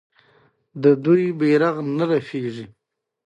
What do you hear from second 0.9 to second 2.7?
دوی بیرغ په رپیدو دی.